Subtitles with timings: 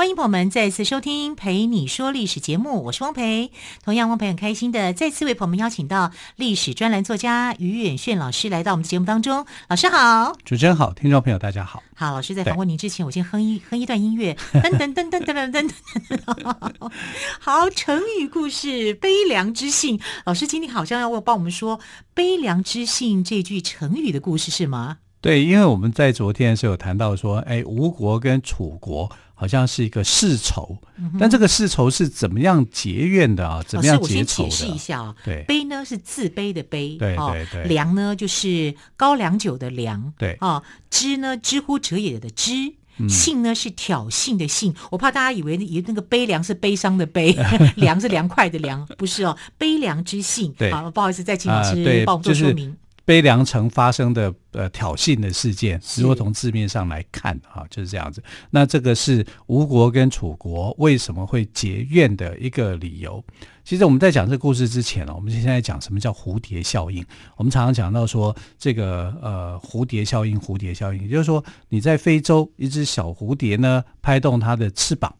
[0.00, 3.52] 欢迎朋友们再次收听《陪你说历史》节目，我是汪培。
[3.84, 9.44] 同样，汪培很开心的再次为朋友们邀请到历史专栏作家于远炫老师来到我们的节目当中。
[9.68, 11.82] 老师好，主持人好，听众朋友大家好。
[11.94, 14.32] 好，老师在访问您之前，我先哼一哼一段音乐，
[14.64, 16.90] 噔噔噔噔噔噔噔。
[17.38, 21.78] 好，成语故事“悲凉之性”，老师今天好像要帮我们说
[22.14, 24.96] “悲凉之性”这句成语的故事是吗？
[25.20, 29.12] 对，因为我们在昨天是有谈到说，哎，吴国跟楚国。
[29.40, 33.62] 好像是一个世仇，嗯、但这个世仇是怎么样结怨的啊？
[33.66, 34.44] 怎么样结仇的？
[34.44, 35.14] 我先解释一下啊。
[35.24, 37.64] 对，悲呢是自卑的悲，对对对。
[37.64, 40.62] 凉呢就是高粱酒的凉，对啊。
[40.90, 42.74] 知呢知乎者也的知，
[43.08, 44.74] 幸呢是挑衅的幸。
[44.90, 47.34] 我怕大家以为以那个悲凉是悲伤的悲，
[47.76, 49.34] 凉是凉快的凉，不是哦。
[49.56, 52.66] 悲凉之幸，对，好，不好意思，再请老师帮我做说明。
[52.66, 52.76] 就是
[53.10, 58.22] 悲凉城发生的呃挑衅的事件，如果从字面上来看啊，就是这样子。
[58.50, 63.20] 那这个是吴国跟楚国为什么会结怨的一个理由。
[63.64, 67.04] 其实我们在讲这个故事之前呢，我们现在讲什么叫蝴蝶效应。
[67.36, 75.12] 我们常常讲到说这个呃蝴蝶效应，蝴蝶效应，也就是说你在非洲一只小蝴蝶呢拍动它的翅膀，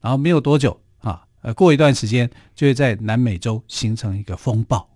[0.00, 4.95] 然后没有多久啊，呃过一段时间就会在南美洲形成一个风暴。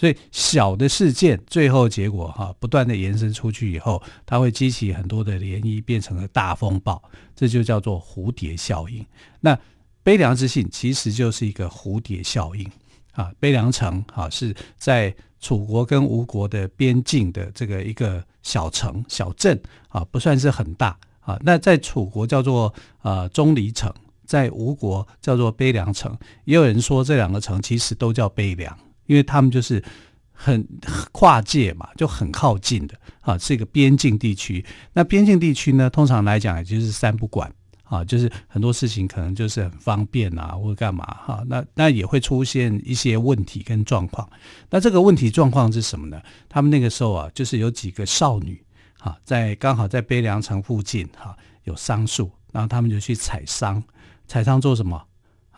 [0.00, 7.02] 所以小的事件最后结果哈，不断的延伸出去以后，它会激起很多的涟漪，变成了大风暴，
[7.36, 9.04] 这就叫做蝴蝶效应。
[9.40, 9.58] 那
[10.02, 12.66] 悲凉之性其实就是一个蝴蝶效应
[13.12, 13.30] 啊。
[13.38, 21.38] 悲凉城啊是在楚国跟吴国的边境的这个一个小城小镇啊，不算是很大啊。
[21.42, 22.72] 那在楚国叫做
[23.02, 23.92] 啊钟离城，
[24.24, 26.16] 在吴国叫做悲凉城。
[26.46, 28.74] 也有人说这两个城其实都叫悲凉。
[29.10, 29.82] 因为他们就是
[30.30, 30.64] 很
[31.10, 34.64] 跨界嘛，就很靠近的啊，是一个边境地区。
[34.92, 41.42] 那边境地区呢，通常来讲也就是三不管啊，就是很多事情可能就是很方便啊，或者干嘛哈。
[41.48, 44.30] 那那也会出现一些问题跟状况。
[44.70, 46.22] 那这个问题状况是什么呢？
[46.48, 48.64] 他们那个时候啊，就是有几个少女
[49.00, 53.82] 啊，在刚好在悲凉城附近哈，有桑树，然后他们就去采桑，
[54.28, 55.02] 采桑做什么？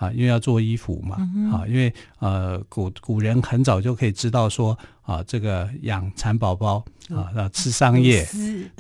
[0.03, 1.17] 啊，因为要做衣服嘛，
[1.53, 8.27] 啊，因为呃，古古人很早就可以知道说，啊，这个养蚕宝宝啊，要吃桑叶，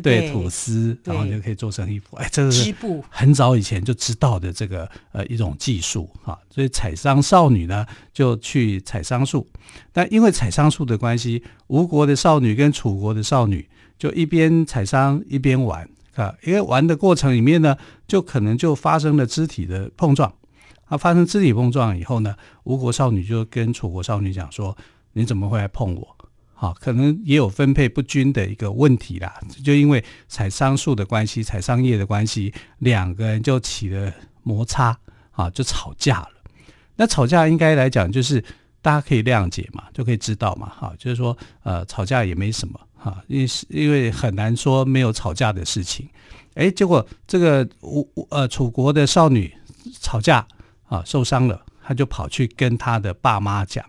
[0.02, 2.16] 对，吐丝，然后就可以做成衣服。
[2.16, 2.74] 哎，这个是
[3.08, 6.36] 很早以前就知道的这个呃一种技术哈。
[6.50, 9.46] 所以采桑少女呢，就去采桑树，
[9.92, 17.76] 但因为采桑树的关系，吴国的少女跟楚国的少女就一边采桑一边玩啊，因为玩的过程里面呢，
[18.08, 20.32] 就可能就发生了肢体的碰撞。
[20.92, 24.76] 那发生肢体碰撞以后呢，吴国少女就跟楚国少女讲说
[25.14, 26.16] ：“你怎么会来碰我？”
[26.52, 29.40] 好，可能也有分配不均的一个问题啦。
[29.64, 34.94] 就因为采桑树的关系，采桑叶的关系，两个人就起了摩擦，
[35.30, 36.28] 啊，就吵架了。
[36.96, 38.44] 那吵架应该来讲，就是
[38.82, 46.06] 大家可以谅解嘛，就可以知道嘛，哈，就是说，呃，吵架也没什么，哈，因为因为很难说没有吵架的事情。
[46.52, 49.50] 哎，结果这个吴呃楚国的少女
[49.98, 50.46] 吵架。
[50.92, 53.82] 啊，受伤了，他就跑去跟他的爸妈讲，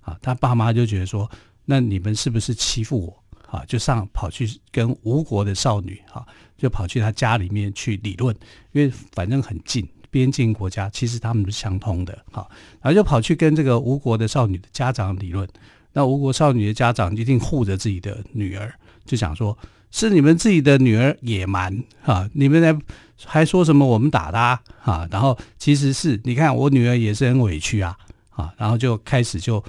[0.00, 1.30] 啊，他爸妈就觉得说，
[1.66, 3.56] 那你们是不是欺负我？
[3.56, 6.26] 啊，就上跑去跟吴国的少女，哈，
[6.56, 8.34] 就跑去他家里面去理论，
[8.72, 12.44] 因为反正很近，边境国家其实他们是相通的，哈，
[12.82, 15.48] 然后就跑去跟这个吴国的少女的家长理论，
[15.92, 19.56] 那吴国少女的家长一定护着自己的女儿，就想说。
[19.90, 22.78] 是你们自己的女儿野蛮哈，你们还
[23.24, 27.96] 还说什么我们打他哈，然后其实是你看我女儿也是很委屈啊
[28.30, 29.62] 啊，然后就开始就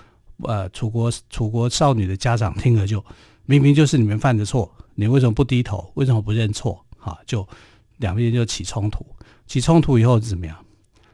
[0.44, 3.04] 呃楚国楚国少女的家长听了就
[3.46, 5.92] 明明就是你们犯的错，你为什么不低头？
[5.96, 6.80] 为什么不认错？
[6.98, 7.48] 哈，就
[7.98, 9.06] 两边就起冲突，
[9.48, 10.56] 起冲突以后是怎么样？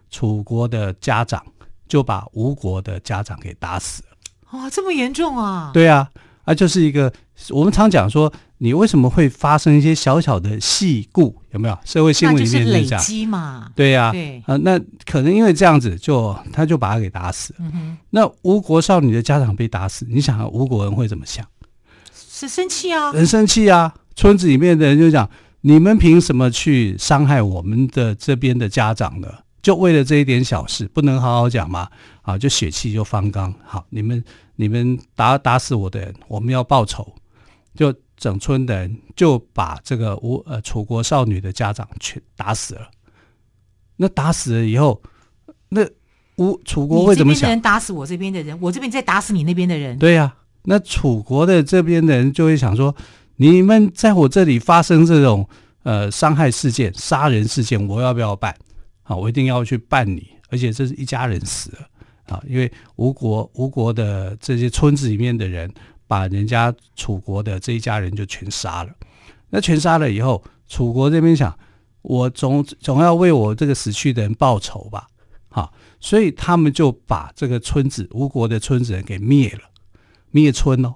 [0.10, 1.46] 楚国的家长
[1.88, 4.10] 就把吴国的家长给打死了。
[4.52, 5.72] 哇，这么严重啊？
[5.74, 6.10] 对啊，
[6.44, 7.14] 啊就是一个
[7.50, 8.32] 我们常讲说。
[8.58, 11.42] 你为什么会发生一些小小的细故？
[11.56, 13.72] 有没有社会新闻里面累积嘛。
[13.74, 17.60] 对呀、啊，对，呃，那可能因为这样子就，就他就把他给打死了。
[18.10, 21.46] 那吴国少女的家长被打死，你想吴国人会怎么想？
[22.14, 23.94] 是生气啊，人生气啊！
[24.18, 25.30] 村子里面的人就讲：
[25.62, 29.30] 你们凭什么去伤害我们的这边的家长呢？
[29.62, 31.88] 就为了这一点小事，不能好好讲吗？
[32.24, 33.54] 啊，就血气就方刚。
[33.64, 34.22] 好，你们
[34.58, 37.08] 你们打打死我的人，我们要报仇。
[37.74, 42.90] 就整村的人就把这个吴呃楚国少女的家长全打死了。
[43.98, 45.02] 那打死了以后，
[45.70, 45.82] 那
[46.36, 47.42] 吴楚国会怎么想？
[47.42, 49.98] 这边的人打死我这边的人，我这边再打死你那边的人。
[49.98, 52.94] 对呀、啊，那楚国的这边的人就会想说：
[53.38, 55.48] 你们在我这里发生这种
[55.84, 58.54] 呃伤害事件、杀人事件，我要不要办？
[59.04, 65.74] 啊，我一定要去办你，而且这是一家人死了啊，因为吴国吴国的这些村子里面的人。
[66.08, 68.92] 把人家楚国的这一家人就全杀了，
[69.50, 71.58] 那全杀了以后，楚国这边想，
[72.02, 75.08] 我总总要为我这个死去的人报仇吧，
[75.50, 79.62] 好，所以他们就把这个村子吴国的村子人给灭了，
[80.32, 80.96] 灭村哦，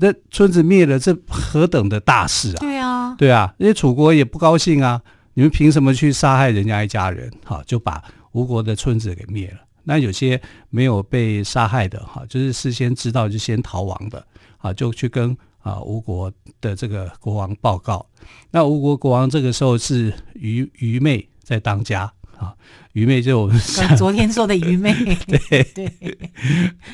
[0.00, 2.60] 这村子灭了，这何等的大事啊！
[2.60, 5.00] 对啊，对啊，因为楚国也不高兴啊，
[5.34, 7.30] 你们凭什么去杀害人家一家人？
[7.44, 9.58] 哈，就把吴国的村子给灭了。
[9.84, 10.40] 那有些
[10.70, 14.24] 没有被杀害的哈，就是事先知道就先逃亡的
[14.58, 18.04] 啊，就去跟啊吴国的这个国王报告。
[18.50, 22.54] 那吴国国王这个时候是愚愚昧在当家啊，
[22.92, 23.58] 愚昧就我们
[23.96, 24.92] 昨天说的愚昧，
[25.26, 25.62] 对。
[25.74, 26.18] 对，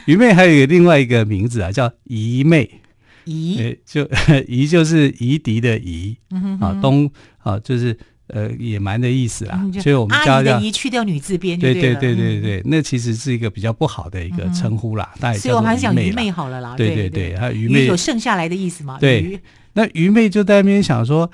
[0.07, 2.81] 愚昧还有一个另外一个名字啊，叫夷昧，
[3.25, 4.09] 夷就
[4.49, 6.17] 夷就是夷狄的夷，
[6.61, 7.99] 啊东啊就是。
[8.29, 15.15] 呃，野蛮的意思啦，嗯、所以我们叫叫夷去掉女字边，对对对对对，那其实是一个比较不好的一个称呼啦。
[15.19, 16.75] 大家、嗯、所以我还是讲愚昧好了啦。
[16.77, 18.99] 对对对，还有愚昧有剩下来的意思嘛？
[19.01, 19.41] 对，
[19.73, 21.31] 那愚昧就在那边想说，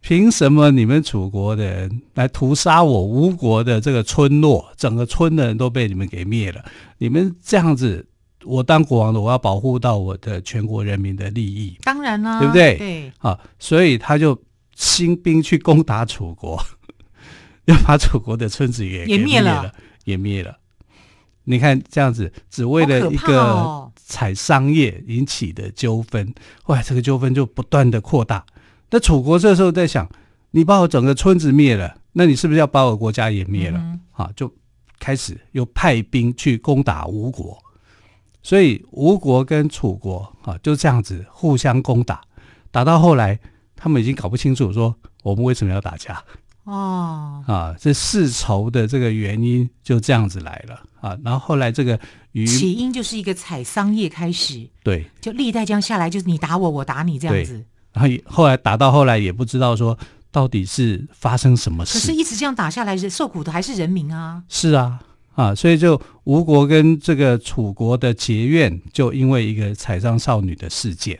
[0.00, 6.64] 凭什么你们楚国的人来屠杀我吴国的这个村落，整个村的人都被你们给灭了？
[6.98, 8.06] 你们这样子，
[8.44, 12.76] 我当国王的，我要保护到我的全国人民的利益，当然啦、啊，对不对？
[12.76, 14.40] 对，啊，所以他就。
[14.76, 16.62] 兴兵去攻打楚国，
[17.64, 19.72] 要把楚国的村子也也灭了，
[20.04, 20.58] 也灭了。
[21.44, 26.34] 你看这样子，只为了一个采桑叶引起的纠纷，
[26.66, 28.44] 哇，这个纠纷就不断的扩大。
[28.90, 30.06] 那楚国这时候在想，
[30.50, 33.78] 你把我整个村子灭了，那你是不是要把我国家也灭了？
[33.78, 34.52] 嗯、啊，就
[34.98, 37.56] 开始又派兵去攻打吴国。
[38.42, 42.20] 所以吴国跟楚国啊，就这样子互相攻打，
[42.70, 43.40] 打到后来。
[43.76, 46.20] 他们已经搞不清楚说我们为什么要打架
[46.64, 51.16] 哦啊，这世仇的这个原因就这样子来了啊。
[51.22, 51.96] 然后后来这个
[52.34, 57.64] 起因就是一个采桑叶开始，对，就历代这样下来，就是你打我，我打你这样子。
[57.92, 59.96] 然后后来打到后来也不知道说
[60.32, 64.42] 到底是发生什么事，可是一直这样打下来，受苦的还是人民啊。
[64.48, 64.98] 是啊
[65.36, 71.16] 啊，所以就吴国跟这个楚国的结怨，就因为一个采桑少女的事件。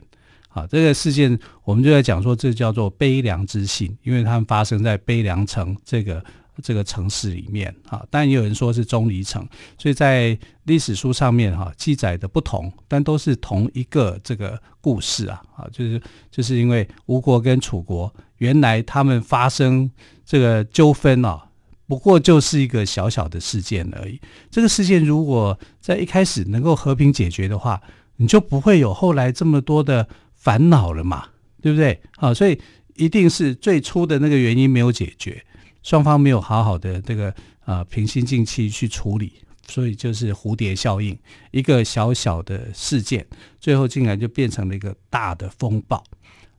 [0.57, 6.25] 啊，这个事件我们就在讲说，这叫做悲凉之信，因为他们发生在悲凉城这个
[6.63, 8.03] 这个城市里面啊。
[8.11, 16.01] 但也有人说是钟离城，所以在历史书上面哈、记载的不同，但都是同一个这个故事啊啊，就是
[16.31, 19.91] 就是因为吴国跟楚国原来他们发生
[20.25, 21.47] 这个纠纷啊，
[21.87, 24.19] 不过就是一个小小的事件而已。
[24.51, 27.79] 这个事件如果在一开始能够和平解决的话，
[28.17, 30.09] 你就不会有后来这么多的。
[30.47, 31.27] 烦恼了嘛，
[31.61, 32.01] 对不对？
[32.17, 32.57] 好，所以
[32.95, 35.45] 一定是最初的那个原因没有解决，
[35.83, 37.31] 双方没有好好的这个
[37.65, 39.33] 啊、呃、平心静气去处理，
[39.67, 41.19] 所以就是蝴蝶效应，
[41.51, 43.27] 一个小小的事件，
[43.59, 46.01] 最后竟然就变成了一个大的风暴。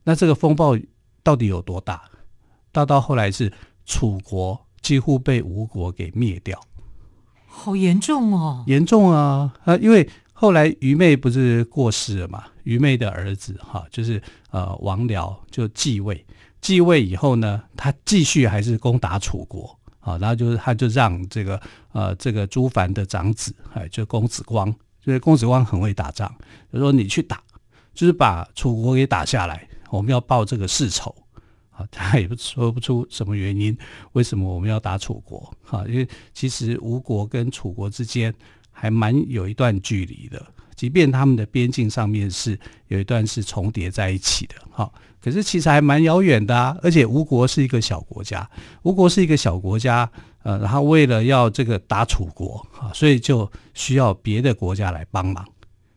[0.03, 0.77] 那这个风暴
[1.24, 2.01] 到底有多大？
[2.74, 3.50] 大到后来是
[3.86, 6.62] 楚国几乎被吴国给灭掉，
[7.46, 8.65] 好严重哦！
[8.67, 9.77] 严重啊啊！
[9.77, 12.44] 因为后来愚昧不是过世了嘛？
[12.68, 14.22] 愚昧的儿子哈，就是
[14.52, 16.26] 呃王僚就继位，
[16.60, 21.62] 继位以后呢，他继续还是攻打楚国啊，然后就是他就让这个
[21.94, 24.70] 呃这个朱凡的长子哎，就公子光，
[25.02, 26.30] 就是公子光很会打仗，
[26.74, 27.42] 就说你去打，
[27.94, 31.16] 就是把楚国给打下来，我们要报这个世仇
[31.72, 33.78] 啊，他也不说不出什么原因，
[34.12, 35.86] 为什么我们要打楚国啊？
[35.88, 38.34] 因为其实吴国跟楚国之间
[38.72, 40.46] 还蛮有一段距离的。
[40.78, 42.58] 即便他们的边境上面是
[42.88, 46.78] 有一段是重叠在一起的，哈，可是其实还蛮遥远的啊。
[46.84, 48.48] 而且吴国是一个小国家，
[48.84, 50.10] 吴国是一个小国家，
[50.44, 55.44] 呃，然后为了要这个打楚国，啊，所以就需要别的国家来帮忙。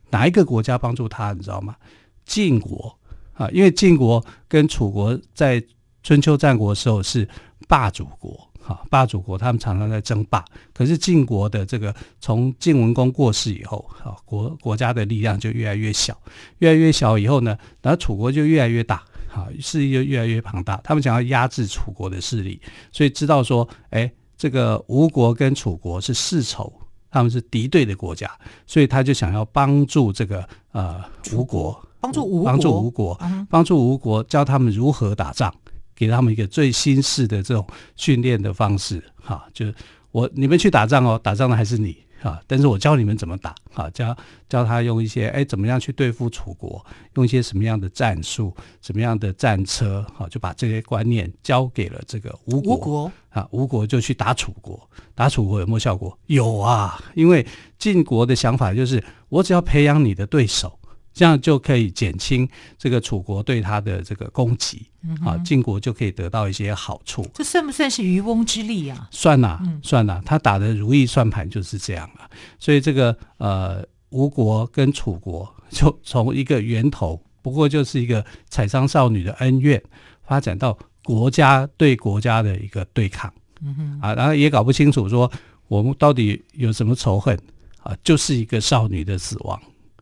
[0.08, 1.34] 哪一个国家帮助他？
[1.34, 1.76] 你知道吗？
[2.24, 2.98] 晋国
[3.34, 5.62] 啊，因为晋国跟楚国在
[6.02, 7.28] 春秋战国时候是
[7.68, 8.49] 霸主国。
[8.66, 16.16] 啊，霸主国他们常常在争霸，可是晋国的这个从晋文公过世以后，啊，国国家的力量就越来越小，
[16.58, 19.02] 越来越小以后呢，然后楚国就越来越大，
[19.32, 20.80] 啊，势力就越来越庞大。
[20.84, 22.60] 他们想要压制楚国的势力，
[22.92, 26.72] 所以知道说，哎，这个吴国跟楚国是世仇，
[27.10, 28.30] 他们是敌对的国家，
[28.66, 31.02] 所以他就想要帮助这个呃
[31.32, 35.52] 吴国，帮助吴国，帮助吴国，帮助吴国，教他们如何打仗，
[36.00, 39.74] 给他们一个最新式的这种训练的方式，哈，就是
[40.10, 41.94] 我你们去打仗哦，打仗的还是你。
[42.22, 42.38] 啊！
[42.46, 44.14] 但是我教你们怎么打，啊，教
[44.46, 54.78] 教他用一些，哎，怎么样去对付楚国，用一些什么样的战术，什么样的战车，好，就把这些观念交给了这个吴国，吴国啊，吴国就去打楚国，
[55.14, 56.14] 打楚国有没有效果？
[56.26, 57.46] 有啊，因为
[57.78, 60.78] 晋国的想法就是，我只要培养你的对手。
[61.20, 62.48] 这样就可以减轻
[62.78, 67.28] 这个楚国对他的这个攻击，嗯、啊，晋国就可以得到一些好处。
[67.34, 69.06] 这算不算是渔翁之利啊？
[69.10, 72.24] 算呐、啊，算呐、啊，他打的如意算盘就是这样啊。
[72.58, 79.82] 所以这个呃，吴国跟楚国就从一个源头，不过就是一个采桑少女的恩怨，
[80.26, 85.30] 发展到国家对国家的一个对抗，嗯哼，啊，然后也搞不清楚说
[85.68, 87.38] 我们到底有什么仇恨
[87.82, 89.60] 啊，就是一个少女的死亡。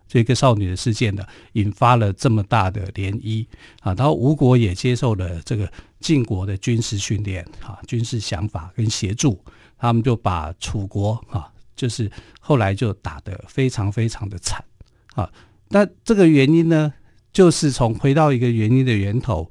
[0.08, 1.22] 这个少女的事件呢，
[1.52, 3.46] 引发了这么大的涟漪
[3.80, 3.94] 啊！
[3.94, 9.38] 然后吴国也接受了这个晋国的军事训练啊，军事想法跟协助，
[9.78, 12.10] 他们就把楚国啊，就是
[12.40, 14.64] 后来就打得非常非常的惨
[15.14, 15.30] 啊！
[15.68, 16.94] 那这个原因呢，
[17.30, 19.50] 就是从回到一个原因的源头，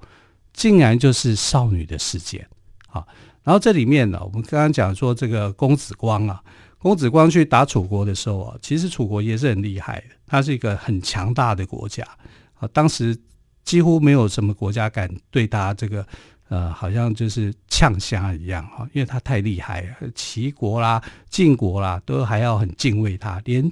[0.53, 2.47] 竟然就是少女的事件
[2.89, 3.05] 啊！
[3.43, 6.41] 然后这里面呢，我们刚刚讲说这个公子光啊。
[6.87, 12.01] 公子光去打楚国的时候啊，其实楚国也是很厉害的，它是一个很强大的国家
[12.53, 12.65] 啊。
[12.71, 13.13] 当时
[13.65, 16.07] 几乎没有什么国家敢对他这个
[16.47, 20.09] 呃，好像就是呛虾一样哈，因为他太厉害了。
[20.15, 23.69] 齐国啦、晋国啦，都还要很敬畏他，连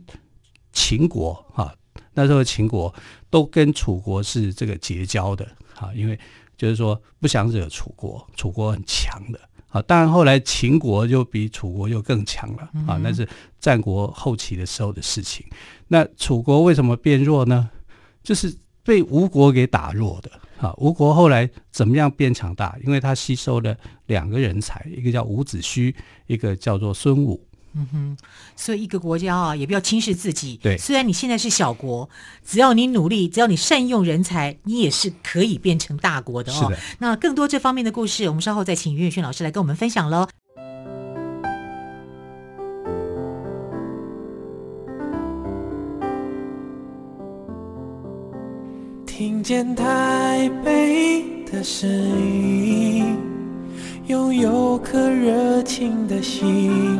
[0.73, 1.73] 秦国哈，
[2.13, 2.93] 那时候秦国
[3.29, 6.19] 都跟楚国是这个结交的哈，因为
[6.57, 9.39] 就是说不想惹楚国，楚国很强的。
[9.75, 13.27] 啊，当然后来秦国就比楚国又更强了啊，那是
[13.59, 15.45] 战国后期的时候的事情。
[15.89, 17.69] 那楚国为什么变弱呢？
[18.23, 18.55] 就是
[18.85, 20.31] 被吴国给打弱的
[20.65, 20.73] 啊。
[20.77, 22.77] 吴国后来怎么样变强大？
[22.85, 25.93] 因为他吸收了两个人才，一个叫伍子胥，
[26.27, 27.45] 一个叫做孙武。
[27.77, 28.17] 嗯哼，
[28.55, 30.57] 所以一个国家啊，也不要轻视自己。
[30.63, 32.09] 对，虽然你现在是小国，
[32.45, 36.55] 只要你努力，只要你善用人才，你也是可以变成大国的哦。
[36.55, 36.77] 是的。
[36.99, 40.25] 那更多这方面的故事，我们稍后再请于远轩老师来跟我们分享喽。
[49.05, 53.17] 听见台北的声音，
[54.07, 56.99] 拥有颗热情的心。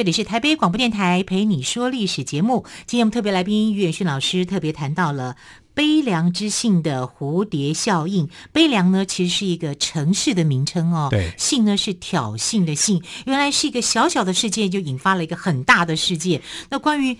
[0.00, 2.64] 这里是台北广播电台陪你说历史节目。
[2.86, 5.36] 今天我们特别来宾于远逊老师特别谈到了
[5.74, 8.30] 悲凉之性的蝴蝶效应。
[8.50, 11.08] 悲凉呢，其实是一个城市的名称哦。
[11.10, 13.02] 对，性呢是挑衅的性。
[13.26, 16.40] 原来是一个小小的事件，就引发了一个很大的事件。
[16.70, 17.18] 那关于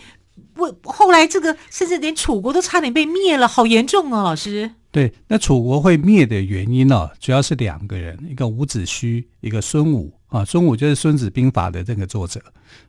[0.54, 4.70] 为后来这个，甚至连楚国都差点被灭了，好严重哦，老师。
[4.90, 10.14] 对，那楚国会灭的原因呢、哦，主要是两个人，一个伍子胥，一个孙武。
[10.30, 12.40] 啊，孙武就是《孙子兵法》的这个作者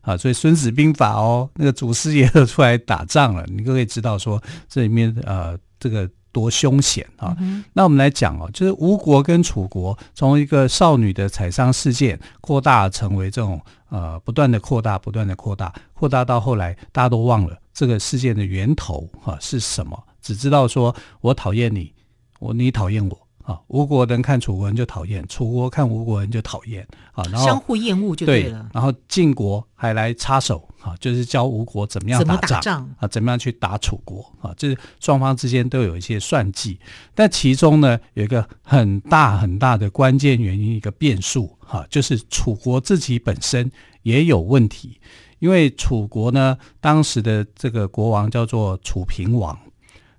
[0.02, 7.36] 啊，所以《孙子兵法》哦，那个祖师爷都出来打仗了，你就可以知道说这里面呃这个多凶险啊。
[7.40, 21.92] 嗯、那我们来讲哦，就是吴国跟楚国从一个少女的采桑事件扩大成为这种呃不断的扩大、不断的扩大、扩大到后来大家都忘了这个事件的源头啊是什么，只知道说我讨厌你，
[22.40, 23.28] 我你讨厌我。
[23.52, 28.62] 啊，吴国人看楚国人就讨厌，楚国看吴国人就讨厌，啊，然后相互厌恶就对了。
[28.62, 36.80] 对，然后晋国还来插手，啊，就是教吴国怎么样打仗，打仗啊，怎么样去打楚国，啊，就是双方之间都有一些算计。
[37.14, 43.70] 但其中呢，有一个很大很大的关键原因，一个变数，哈、啊，就是楚国自己本身
[44.04, 45.00] 也有问题，
[45.40, 49.58] 因为楚国呢，当时的这个国王叫做楚平王，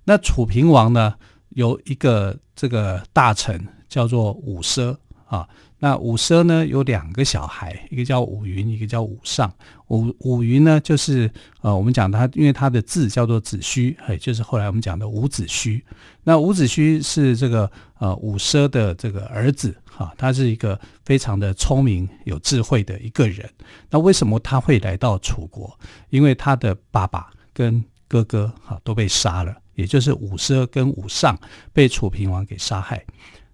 [0.05, 1.15] 那楚平王呢，
[1.55, 5.49] 有一个这个大臣叫做伍奢啊。
[5.79, 9.53] 那伍奢呢有两个小孩，一个叫伍云，一个叫伍尚。
[9.89, 11.29] 伍伍云呢就是
[11.61, 15.83] 呃，我们讲他，因为他的字叫做子虚，哎，就是后来我们讲的伍子胥。
[16.23, 17.69] 那伍子胥是这个
[17.99, 23.51] 呃伍奢的这个儿子哈、他是一个非常的聪明有智慧的一个人。
[23.91, 25.77] 那为什么他会来到楚国？
[26.11, 31.39] 因为他的爸爸跟哥哥哈、都被杀了，也就是伍奢跟伍尚
[31.73, 33.05] 被楚平王给杀害。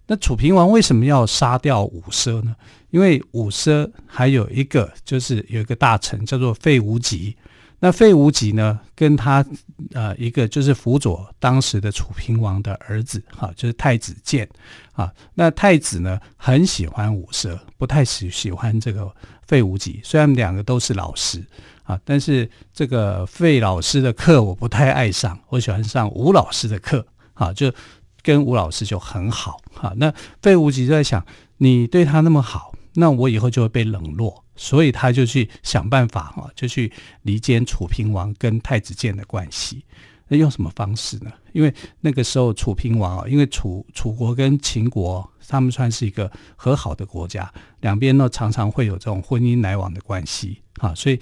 [0.07, 2.55] 那楚平王为什么要杀掉伍奢呢？
[2.89, 7.35] 因为伍奢还有一个，就是有一个大臣叫做费无极。
[7.81, 9.45] 那费无极呢，跟他
[9.93, 14.49] 呃一个就是辅佐当时的楚平王的儿子，哈，就是太子建
[14.91, 15.13] 啊。
[15.35, 19.09] 那太子呢很喜欢伍奢，不太喜喜欢这个
[19.47, 20.01] 费无极。
[20.03, 21.41] 虽然两个都是老师
[21.89, 27.73] 啊，但是这个费老师的课我不太爱上，我喜欢上吴老师的课啊，就。
[28.21, 31.25] 跟吴老师就很好哈，那费无极就在想，
[31.59, 36.91] 你对他那么好，那我以后就会被冷落，所以他就去想办法哈，就去
[37.21, 39.85] 离间楚平王跟太子建的关系。
[40.27, 41.31] 那用什么方式呢？
[41.53, 51.17] 因为那个时候楚平王啊，因为楚楚国跟秦国他们算是一个和好的国家，两边呢常常会有这种婚姻来往的关系啊，所以。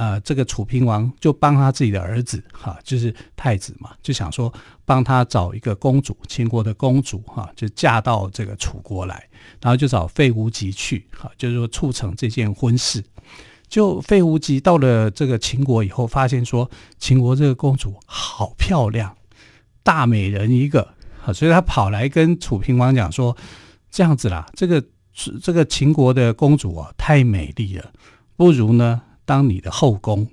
[0.00, 4.50] 呃，这个楚平王就帮他自己的儿子哈、就是太子嘛，就想说
[4.86, 9.28] 帮他找一个公主，秦国的公主哈、就嫁到这个楚国来，
[9.60, 13.04] 然后就找费无极去哈、就是说促成这件婚事。
[13.68, 19.14] 就费无极到了这个秦国以后，发现说秦国这个公主好漂亮，
[19.82, 20.80] 大美人一个，
[21.26, 23.36] 啊、所以他跑来跟楚平王讲说，
[23.90, 24.82] 这样子啦，这个
[25.42, 27.92] 这个秦国的公主啊太美丽了，
[28.34, 29.02] 不如呢。
[29.30, 30.26] 当你的后宫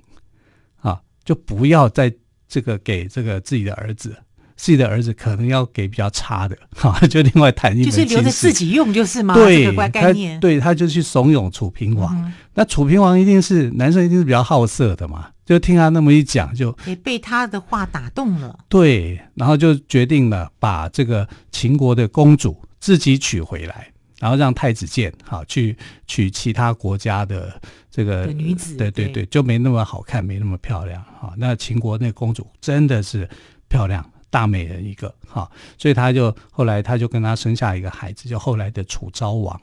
[0.80, 2.12] 啊，就不要再
[2.48, 4.16] 这个给这个自己的儿子，
[4.56, 9.34] 自己的儿子可能要给比较差的，哈、 啊，就另外谈一门就是留着自己用，就是吗？
[9.34, 12.12] 对，这个概念，他对，他就去怂恿楚平王。
[12.24, 18.58] 嗯、那楚平王一定是男生，一定是比较好色的嘛，就听他那么一讲，就也被他的话打动了。
[18.68, 23.92] 对，然后就决定了把这个秦国的公主自己娶回来。
[24.20, 25.76] 然后让太子建好去
[26.06, 31.32] 娶其他国家的这个女子，对对对，就没那么好看，没那么漂亮哈。
[31.36, 33.28] 那秦国那个公主真的是
[33.68, 39.60] 漂亮，大美人一个哈，所以他就后来他就跟他生下一个孩子，就后来的楚昭王。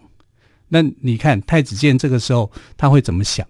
[0.69, 3.45] 那你看太子建这个时候他会怎么想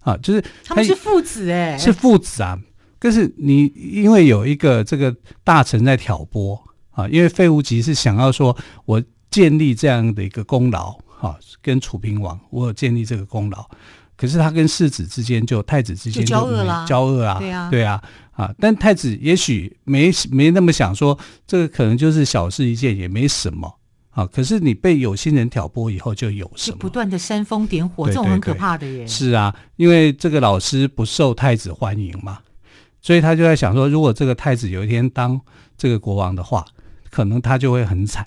[0.00, 0.16] 啊？
[0.16, 2.58] 就是他，他们是父子哎，是父子啊。
[2.98, 5.14] 可是你因为有一个这个
[5.44, 6.58] 大臣在挑拨
[6.90, 9.02] 啊，因为费无极是想要说我。
[9.32, 13.66] 建立这样的一个功劳，哈，跟楚平王，我有建立这个功劳，
[14.14, 23.74] 可是他跟世子之间，就太子之间就交恶了，交恶啊，对啊，对啊，啊，但太子也许没没那么想说，这个可能就是小事一件，也没什么，
[24.10, 29.06] 啊，可是你被有心人挑拨以后，就有什么，不断的煽风点火，这种很可怕的耶。
[29.06, 32.38] 是啊，因为这个老师不受太子欢迎嘛，
[33.00, 35.40] 所以他就在想说，如果这个太子有一天当
[35.78, 36.64] 这个国王的话，
[37.10, 38.26] 可能他就会很惨。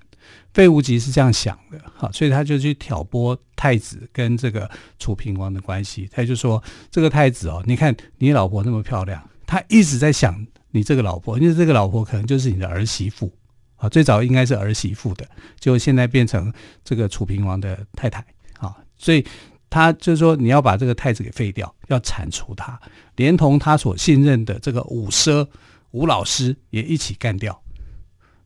[0.55, 6.09] 费无极是这样想的，哈，所以他就去挑拨太子跟这个楚平王的关系。
[6.09, 13.29] 他就说：“这个太子哦，你看你老婆那么漂亮，他一直在想你这个老婆，因为这个老婆可能就是你的儿媳妇
[13.75, 15.27] 啊，最早应该是儿媳妇的，
[15.59, 16.53] 就现在变成
[16.85, 18.25] 这个楚平王的太太
[18.57, 18.73] 啊。
[18.95, 19.25] 所以
[19.69, 22.79] 他就是说你要把这个太子给废掉，要铲除他，
[23.17, 25.45] 连同他所信任的这个伍奢
[25.91, 27.61] 伍老师也一起干掉。”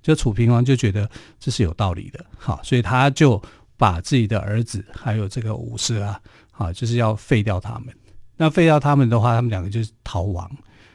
[0.02, 1.10] 就楚平王就觉得
[1.40, 3.42] 这是有道理的，好，所以他就
[3.76, 6.20] 把自己的儿子还有这个伍奢啊，
[6.52, 7.94] 好，就是要废掉他们。
[8.38, 10.50] 那废掉他们的话，他们两个就是逃亡，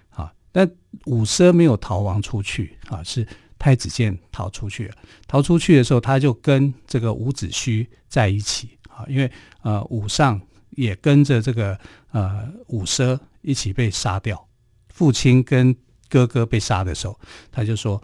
[0.08, 0.68] 啊，但
[1.04, 3.26] 伍奢没有逃亡出去，啊，是
[3.58, 4.94] 太子建逃出去了。
[5.26, 10.40] 逃出去的时候，他就跟这个伍子胥在一起，啊，因为呃伍尚
[10.70, 11.78] 也跟着这个
[12.12, 14.48] 呃伍奢一起被杀掉，
[14.88, 15.76] 父亲跟
[16.08, 17.20] 哥哥被杀的时候，
[17.52, 18.02] 他就说。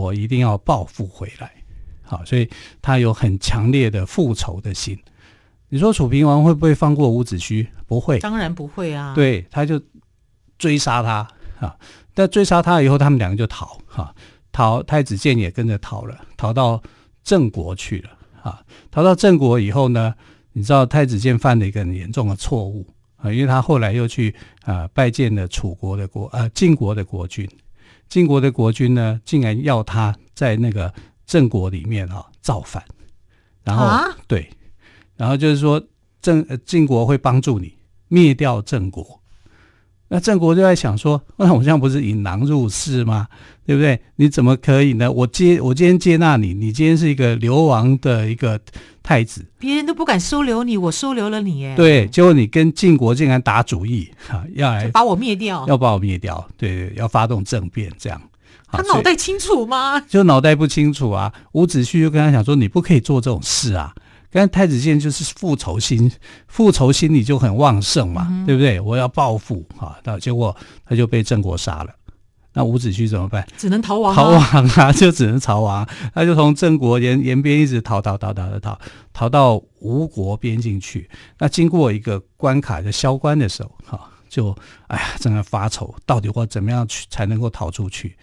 [0.00, 1.52] 我一定要报复回来，
[2.02, 2.48] 好，所以
[2.80, 4.98] 他有很强烈的复仇的心。
[5.68, 7.66] 你说楚平王会不会放过伍子胥？
[7.86, 9.14] 不会，当然不会啊。
[9.14, 9.78] 对，他就
[10.56, 11.28] 追杀他
[11.60, 11.76] 啊。
[12.14, 14.14] 但追杀他以后，他们两个就逃哈，
[14.50, 14.82] 逃。
[14.82, 16.82] 太子建也跟着逃了，逃到
[17.22, 18.10] 郑国去了
[18.42, 18.62] 啊。
[18.90, 20.14] 逃到郑国以后呢，
[20.52, 27.46] 你知道太子建犯了一个很严重的错误啊，因为他后来又去啊拜见了楚国的国呃晋国的国君。
[28.12, 30.92] 晋国的国君呢，竟然要他在那个
[31.24, 32.84] 郑国里面啊造反，
[33.64, 34.50] 然后、啊、对，
[35.16, 35.82] 然后就是说
[36.20, 37.74] 郑晋国会帮助你
[38.08, 39.21] 灭掉郑国。
[40.14, 43.26] 那郑国就在想说，那我这样不是引狼入室吗？
[43.66, 43.98] 对不对？
[44.16, 45.10] 你怎么可以呢？
[45.10, 48.60] 我接我今天接纳你，你今天是一个流亡的一个
[49.02, 58.20] 太子，别人都不敢收留你，我收留了你，耶，对，结果你跟晋国竟然打主意，哈，要来把我灭掉，要把我灭掉，对对，要发动政变，这样。
[58.70, 60.00] 他脑袋清楚吗？
[60.08, 61.32] 就脑袋不清楚啊！
[61.52, 63.94] 伍子胥就跟他讲说：“你不可以做这种事啊！”
[64.32, 66.10] 刚才太子建就是复仇心，
[66.48, 68.80] 复仇心理就很旺盛嘛，嗯、对不对？
[68.80, 69.98] 我要报复啊！
[70.04, 71.94] 那结果他就被郑国杀了。
[72.54, 73.46] 那伍子胥怎么办？
[73.58, 74.16] 只能逃亡、啊。
[74.16, 74.92] 逃亡啊！
[74.92, 75.86] 就只能逃亡。
[76.14, 78.78] 他就从郑国沿沿边一直逃逃逃逃逃逃，
[79.12, 81.08] 逃到吴国边境去。
[81.38, 88.16] 那经过一个关卡的萧关的时候，哈，就哎呀，正在发愁，到底我怎么样去才能够逃出去？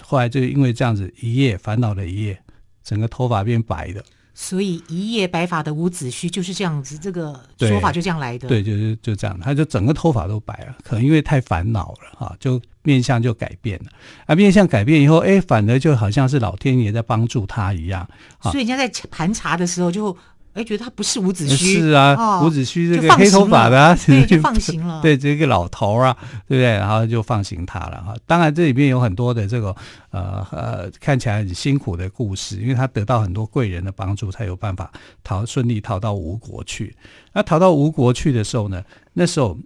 [0.00, 2.40] 后来就因为这样子一夜烦恼了一夜，
[2.84, 4.04] 整个头发变白的。
[4.34, 8.48] 所以一夜白发的伍子胥就是这样子，这个说法就这样来的。
[8.48, 13.90] 对，就是就这样，他就整个头发都白了，可能因为太烦恼了哈，就面相就改变了。
[14.26, 18.08] 啊，面相改变以后，哎，反而就好像是老天爷在帮助他一样。
[18.42, 20.16] 所以人家在盘查的时候就。
[20.52, 25.00] 哎，觉得他不是伍子胥，是啊，伍子胥这个黑头发的，啊，对，就放行了。
[25.02, 26.16] 对，这个老头啊，
[26.48, 26.64] 对不对？
[26.64, 28.16] 然后就放行他了哈。
[28.26, 29.74] 当然，这里面有很多的这个
[30.10, 34.90] 呃呃，看起来很辛苦的故事，因为他得到很多贵人的帮助，才有办法
[35.22, 36.96] 逃顺利逃到吴国去。
[37.32, 38.82] 那逃到吴国去的时候呢，
[39.12, 39.56] 那时候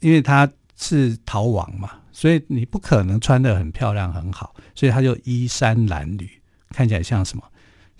[0.00, 6.28] 因为他是逃亡嘛，所以你不可能穿得很漂亮很好，所以他就衣衫褴褛，
[6.70, 7.42] 看起来像什么？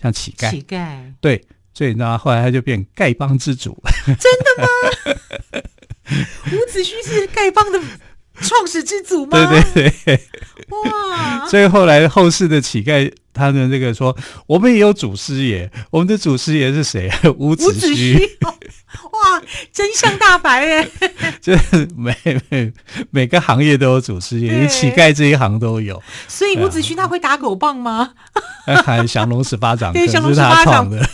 [0.01, 0.49] 像乞丐。
[0.49, 1.13] 乞丐。
[1.19, 1.45] 对。
[1.73, 3.81] 所以呢，后来他就变丐帮之主。
[4.05, 4.67] 真的吗？
[6.51, 7.79] 伍子胥是丐帮的
[8.41, 9.37] 创始之祖吗？
[9.73, 10.19] 对对对。
[10.69, 11.47] 哇！
[11.47, 17.11] 所以后来后世的乞丐，他的这个说，我们也有祖师爷，我们的祖师爷是谁？
[17.37, 18.19] 伍子胥。
[19.11, 20.89] 哇，真相大白哎！
[21.41, 22.15] 就是每
[22.49, 22.73] 每
[23.11, 26.01] 每个行业都有祖师爷，连乞丐这一行都有。
[26.27, 28.13] 所以伍子胥他会打狗棒吗？
[28.85, 31.07] 还降龙十八掌，对，降龙十八掌的。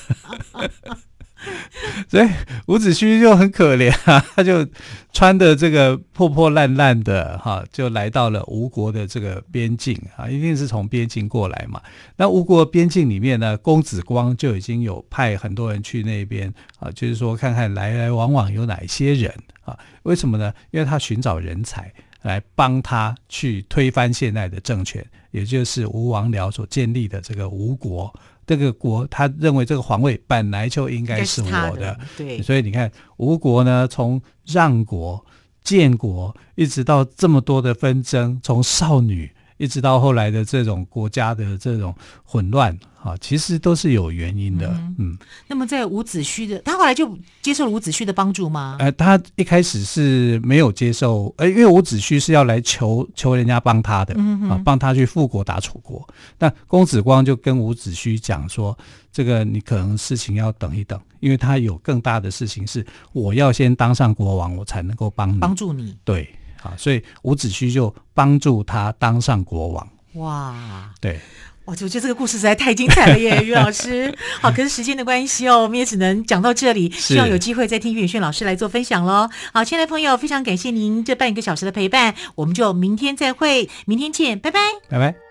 [2.10, 2.28] 所以
[2.68, 4.66] 伍子胥就很可怜啊， 他就
[5.14, 11.80] 穿的这个破破烂烂的哈，就来到了吴国的这个边境啊，一定是从边境过来嘛。
[12.16, 19.32] 那吴国边境里面呢，公子光就已经有派很多人去那边啊，就是说看看来来往往有哪些人
[19.66, 19.78] 啊？
[20.04, 20.52] 为什么呢？
[20.72, 28.12] 因为他寻找人才来帮他去推翻现在的政权，也就是吴王僚所建立的这个吴国。
[28.48, 35.26] 这个国，他认为这个皇位本来就应该是我的，的对，所以你看吴国呢，从让国、
[35.64, 39.32] 建国，一直到这么多的纷争，从少女。
[39.58, 44.68] 一直到后来的这种国家的这种混乱啊，其实都是有原因的。
[44.68, 48.76] 嗯，嗯，那么在伍子胥的，他后来就接受了伍子胥的帮助吗？
[48.80, 56.06] 呃，他一开始是没有接受，呃，因为伍子胥是要来求求人家帮他的，嗯哼，啊，帮他去复国打楚国。
[56.38, 58.78] 那公子光就跟伍子胥讲说
[59.12, 66.28] ：“这个你可能事情要等一等，因为他有更大的事情是我要先当上国王，我才能够帮你帮助你。”对。
[66.66, 69.88] 啊，所以伍子胥就帮助他当上国王。
[70.16, 71.20] 哇，对，
[71.66, 74.14] 我觉得这个故事实在太精彩了耶，于老师。
[74.42, 76.90] 好，可是时间的关系哦，我们也只能讲到这里。
[76.92, 79.30] 希望有机会再听于远炫老师来做分享喽。
[79.54, 85.25] 好，亲爱的朋友，非常感谢您这半个小时的陪伴，我们就明天再会，明天见，拜拜，拜拜。